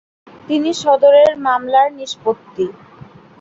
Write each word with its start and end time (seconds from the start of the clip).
তিনি 0.47 0.69
সদরের 0.83 1.31
মামলার 1.45 1.87
নিষ্পত্তি। 1.99 2.65